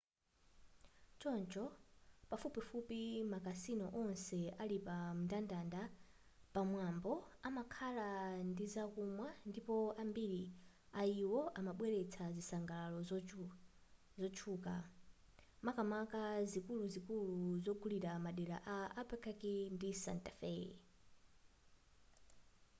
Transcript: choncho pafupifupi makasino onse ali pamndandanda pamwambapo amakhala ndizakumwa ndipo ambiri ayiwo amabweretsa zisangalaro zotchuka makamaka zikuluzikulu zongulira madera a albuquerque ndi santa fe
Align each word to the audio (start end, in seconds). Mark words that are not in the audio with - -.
choncho 1.21 1.65
pafupifupi 2.29 3.01
makasino 3.31 3.85
onse 4.03 4.37
ali 4.63 4.77
pamndandanda 4.87 5.81
pamwambapo 6.53 7.13
amakhala 7.47 8.07
ndizakumwa 8.49 9.27
ndipo 9.49 9.75
ambiri 10.03 10.43
ayiwo 11.01 11.41
amabweretsa 11.59 12.23
zisangalaro 12.35 12.99
zotchuka 14.19 14.73
makamaka 15.65 16.21
zikuluzikulu 16.51 17.35
zongulira 17.65 18.11
madera 18.25 18.57
a 18.75 18.77
albuquerque 18.99 19.53
ndi 19.75 19.89
santa 20.03 20.31
fe 20.39 20.53